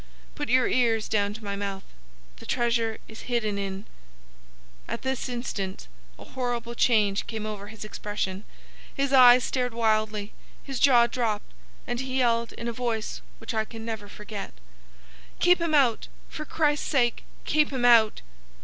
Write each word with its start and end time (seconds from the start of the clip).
Put 0.33 0.49
your 0.49 0.67
ears 0.67 1.07
down 1.07 1.35
to 1.35 1.43
my 1.43 1.55
mouth. 1.55 1.83
The 2.37 2.47
treasure 2.47 2.97
is 3.07 3.29
hidden 3.29 3.59
in—' 3.59 3.85
"At 4.87 5.03
this 5.03 5.29
instant 5.29 5.87
a 6.17 6.23
horrible 6.25 6.73
change 6.73 7.27
came 7.27 7.45
over 7.45 7.67
his 7.67 7.85
expression; 7.85 8.43
his 8.91 9.13
eyes 9.13 9.43
stared 9.43 9.75
wildly, 9.75 10.33
his 10.63 10.79
jaw 10.79 11.05
dropped, 11.05 11.53
and 11.85 11.99
he 11.99 12.17
yelled, 12.17 12.51
in 12.53 12.67
a 12.67 12.73
voice 12.73 13.21
which 13.37 13.53
I 13.53 13.63
can 13.63 13.85
never 13.85 14.07
forget, 14.09 14.55
'Keep 15.37 15.61
him 15.61 15.75
out! 15.75 16.07
For 16.29 16.45
Christ's 16.45 16.87
sake 16.87 17.23
keep 17.45 17.69
him 17.69 17.85
out! 17.85 18.23